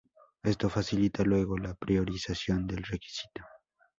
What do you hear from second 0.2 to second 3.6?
Esto facilita luego la priorización del requisito.